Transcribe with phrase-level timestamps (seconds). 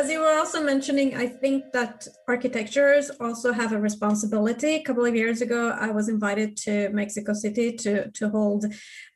[0.00, 4.76] as you were also mentioning, I think that architectures also have a responsibility.
[4.76, 8.64] A couple of years ago, I was invited to Mexico City to, to hold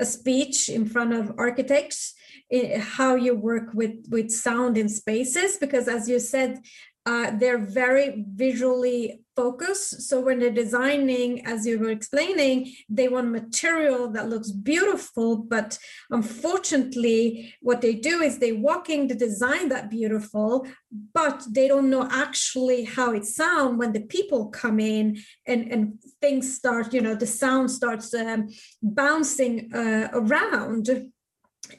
[0.00, 2.14] a speech in front of architects,
[2.50, 6.58] eh, how you work with, with sound in spaces, because as you said,
[7.04, 10.02] uh, they're very visually focused.
[10.02, 15.36] So when they're designing, as you were explaining, they want material that looks beautiful.
[15.36, 15.78] But
[16.10, 20.66] unfortunately, what they do is they walking the design that beautiful,
[21.12, 25.98] but they don't know actually how it sounds when the people come in and, and
[26.20, 28.48] things start, you know, the sound starts um,
[28.82, 30.88] bouncing uh, around.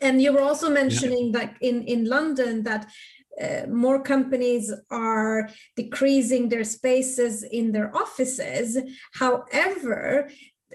[0.01, 1.39] And you were also mentioning yeah.
[1.39, 2.87] that in, in London that
[3.41, 8.77] uh, more companies are decreasing their spaces in their offices.
[9.13, 10.29] However,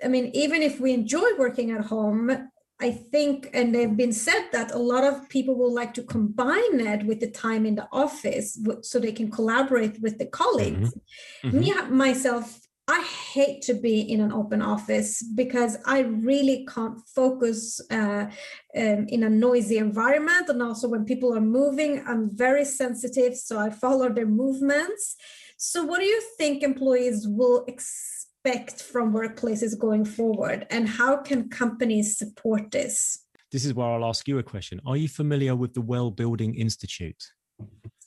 [0.04, 4.48] I mean, even if we enjoy working at home, I think, and they've been said
[4.52, 7.88] that a lot of people will like to combine it with the time in the
[7.90, 10.94] office so they can collaborate with the colleagues.
[11.42, 11.58] Mm-hmm.
[11.58, 11.90] Mm-hmm.
[11.90, 17.80] Me, myself, I hate to be in an open office because I really can't focus
[17.91, 18.27] uh,
[18.75, 20.48] um, in a noisy environment.
[20.48, 25.17] And also, when people are moving, I'm very sensitive, so I follow their movements.
[25.58, 30.67] So, what do you think employees will expect from workplaces going forward?
[30.70, 33.19] And how can companies support this?
[33.52, 34.80] This is where I'll ask you a question.
[34.86, 37.33] Are you familiar with the Well Building Institute?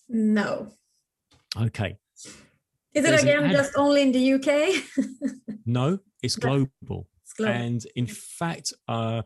[0.10, 0.72] No.
[1.60, 1.98] Okay.
[2.94, 4.84] Is it again just only in the UK?
[5.66, 7.08] no, it's global.
[7.23, 7.53] it's global.
[7.53, 9.22] And in fact, uh,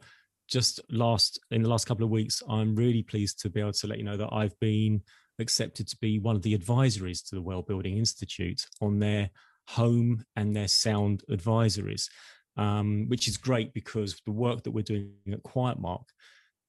[0.48, 3.88] just last in the last couple of weeks, I'm really pleased to be able to
[3.88, 5.02] let you know that I've been
[5.40, 9.32] accepted to be one of the advisories to the Well Building Institute on their
[9.68, 12.10] home and their sound advisories,
[12.58, 16.08] um, which is great because the work that we're doing at Quiet Mark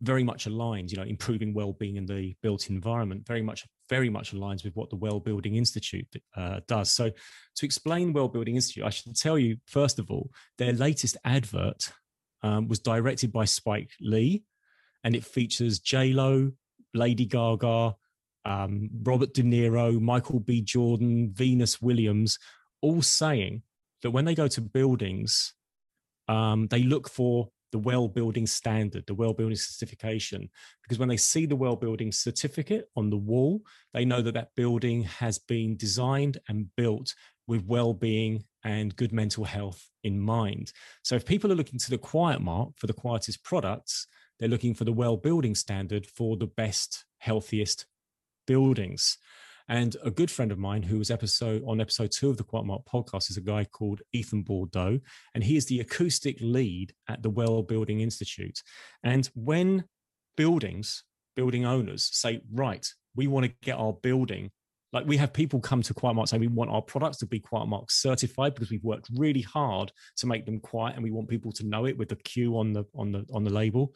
[0.03, 4.35] very much aligns, you know, improving well-being in the built environment, very much, very much
[4.35, 6.91] aligns with what the Well Building Institute uh, does.
[6.91, 7.11] So,
[7.57, 11.93] to explain Well Building Institute, I should tell you first of all, their latest advert
[12.43, 14.43] um, was directed by Spike Lee,
[15.03, 16.53] and it features J Lo,
[16.93, 17.95] Lady Gaga,
[18.45, 20.61] um, Robert De Niro, Michael B.
[20.61, 22.39] Jordan, Venus Williams,
[22.83, 23.63] all saying
[24.03, 25.55] that when they go to buildings,
[26.29, 30.49] um, they look for the well building standard, the well building certification.
[30.83, 33.61] Because when they see the well building certificate on the wall,
[33.93, 37.15] they know that that building has been designed and built
[37.47, 40.73] with well being and good mental health in mind.
[41.03, 44.07] So if people are looking to the quiet mark for the quietest products,
[44.39, 47.85] they're looking for the well building standard for the best, healthiest
[48.47, 49.19] buildings.
[49.69, 52.67] And a good friend of mine who was episode on episode two of the Quiet
[52.67, 55.01] Mark podcast is a guy called Ethan Bordeaux,
[55.35, 58.63] and he is the acoustic lead at the Well Building Institute.
[59.03, 59.85] And when
[60.37, 61.03] buildings,
[61.35, 64.51] building owners say, right, we want to get our building
[64.93, 67.41] like we have people come to quiet mark saying we want our products to be
[67.41, 71.29] quiet mark certified because we've worked really hard to make them quiet and we want
[71.29, 73.93] people to know it with the q on the on the on the label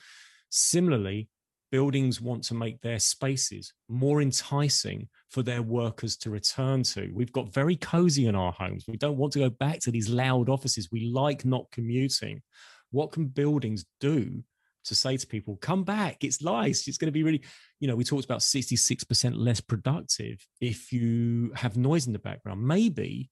[0.51, 1.29] similarly
[1.71, 7.11] buildings want to make their spaces more enticing for their workers to return to.
[7.15, 8.85] We've got very cozy in our homes.
[8.89, 10.91] We don't want to go back to these loud offices.
[10.91, 12.43] We like not commuting.
[12.91, 14.43] What can buildings do
[14.85, 16.25] to say to people, come back?
[16.25, 16.89] It's nice.
[16.89, 17.43] It's going to be really,
[17.79, 22.67] you know, we talked about 66% less productive if you have noise in the background.
[22.67, 23.31] Maybe,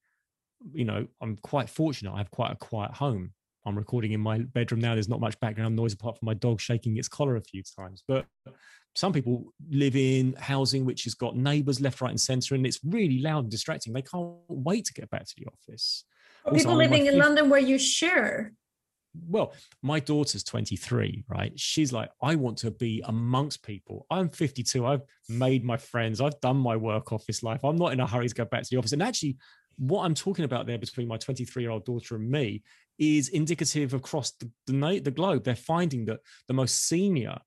[0.73, 2.13] you know, I'm quite fortunate.
[2.13, 3.33] I have quite a quiet home.
[3.69, 4.95] I'm recording in my bedroom now.
[4.95, 8.03] There's not much background noise apart from my dog shaking its collar a few times.
[8.09, 8.27] But
[8.95, 12.81] some people live in housing which has got neighbors left, right, and center, and it's
[12.83, 13.93] really loud and distracting.
[13.93, 16.05] They can't wait to get back to the office.
[16.53, 18.55] people living in London where you share.
[19.27, 19.53] Well,
[19.83, 21.53] my daughter's 23, right?
[21.59, 24.07] She's like, I want to be amongst people.
[24.11, 24.87] I'm 52.
[24.87, 26.21] I've made my friends.
[26.21, 27.65] I've done my work office life.
[27.65, 28.93] I'm not in a hurry to go back to the office.
[28.93, 29.37] And actually,
[29.77, 32.63] what I'm talking about there between my 23 year old daughter and me
[32.99, 35.45] is indicative across the, the, the globe.
[35.45, 37.39] They're finding that the most senior,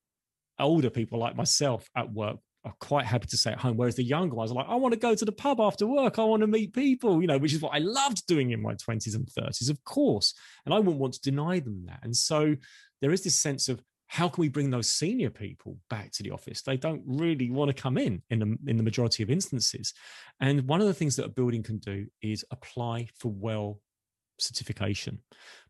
[0.60, 3.76] older people like myself at work are quite happy to stay at home.
[3.76, 6.20] Whereas the younger ones are like, I want to go to the pub after work.
[6.20, 8.76] I want to meet people, you know, which is what I loved doing in my
[8.76, 10.34] 20s and 30s, of course.
[10.66, 12.00] And I wouldn't want to deny them that.
[12.04, 12.56] And so
[13.02, 16.32] there is this sense of how can we bring those senior people back to the
[16.32, 16.62] office?
[16.62, 19.94] They don't really want to come in in the, in the majority of instances.
[20.40, 23.80] And one of the things that a building can do is apply for well
[24.42, 25.20] certification.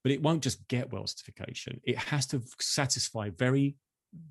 [0.03, 1.79] But it won't just get well certification.
[1.83, 3.75] It has to satisfy very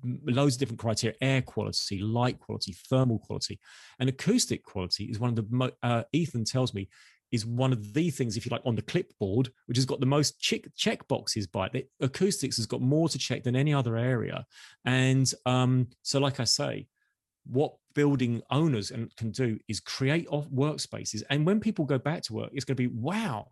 [0.03, 3.59] loads of different criteria air quality light quality thermal quality
[3.99, 6.87] and acoustic quality is one of the uh, ethan tells me
[7.31, 10.05] is one of the things if you like on the clipboard which has got the
[10.05, 13.73] most check, check boxes by it the acoustics has got more to check than any
[13.73, 14.45] other area
[14.85, 16.85] and um, so like i say
[17.45, 21.23] what building owners and can do is create off workspaces.
[21.29, 23.47] And when people go back to work, it's going to be wow,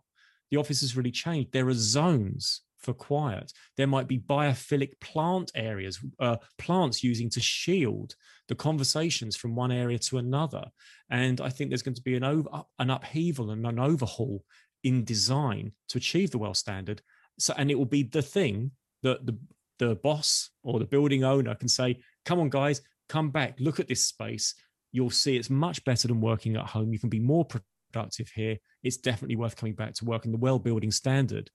[0.50, 1.52] the office has really changed.
[1.52, 3.52] There are zones for quiet.
[3.76, 8.14] There might be biophilic plant areas, uh, plants using to shield
[8.48, 10.64] the conversations from one area to another.
[11.10, 12.48] And I think there's going to be an over
[12.78, 14.44] an upheaval and an overhaul
[14.82, 17.02] in design to achieve the well standard.
[17.38, 19.38] So, and it will be the thing that the
[19.78, 23.88] the boss or the building owner can say, "Come on, guys, come back, look at
[23.88, 24.54] this space.
[24.92, 26.92] You'll see it's much better than working at home.
[26.92, 27.44] You can be more
[27.90, 28.56] productive here.
[28.82, 30.24] It's definitely worth coming back to work.
[30.24, 31.50] And the well building standard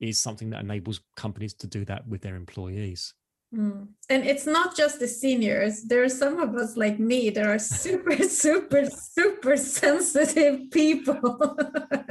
[0.00, 3.14] is something that enables companies to do that with their employees.
[3.54, 3.88] Mm.
[4.08, 5.82] And it's not just the seniors.
[5.82, 11.58] There are some of us like me that are super, super, super sensitive people.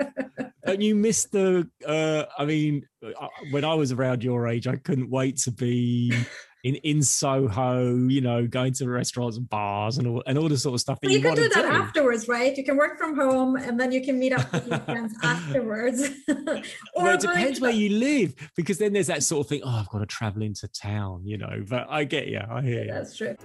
[0.64, 4.76] and you miss the, uh, I mean, uh, when I was around your age, I
[4.76, 6.14] couldn't wait to be
[6.64, 10.58] in in Soho, you know, going to restaurants and bars and all and all the
[10.58, 11.00] sort of stuff.
[11.02, 11.68] That you, you can do that do.
[11.68, 12.56] afterwards, right?
[12.56, 16.10] You can work from home and then you can meet up with your friends afterwards.
[16.28, 16.64] or
[16.96, 19.62] well, it depends where you live, because then there's that sort of thing.
[19.64, 21.64] Oh, I've got to travel into town, you know.
[21.68, 22.42] But I get you.
[22.50, 22.92] I hear you.
[22.92, 23.36] That's true.